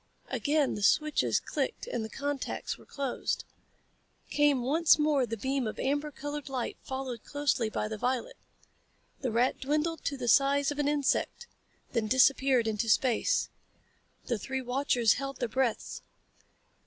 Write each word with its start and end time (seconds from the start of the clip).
Again 0.29 0.73
the 0.73 0.81
switches 0.81 1.39
clicked 1.39 1.87
as 1.87 2.01
the 2.01 2.09
contacts 2.09 2.75
were 2.75 2.87
closed. 2.87 3.43
Came 4.31 4.63
once 4.63 4.97
more 4.97 5.27
the 5.27 5.37
beam 5.37 5.67
of 5.67 5.79
amber 5.79 6.09
colored 6.09 6.49
light 6.49 6.75
followed 6.81 7.23
closely 7.23 7.69
by 7.69 7.87
the 7.87 7.99
violet. 7.99 8.37
The 9.19 9.31
rat 9.31 9.59
dwindled 9.59 10.03
to 10.05 10.17
the 10.17 10.27
size 10.27 10.71
of 10.71 10.79
an 10.79 10.87
insect, 10.87 11.45
then 11.91 12.07
disappeared 12.07 12.65
into 12.65 12.89
space. 12.89 13.49
The 14.25 14.39
three 14.39 14.63
watchers 14.63 15.19
held 15.21 15.37
their 15.37 15.47
breaths. 15.47 16.01